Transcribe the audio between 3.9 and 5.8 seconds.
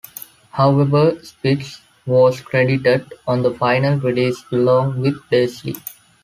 release along with Daisley.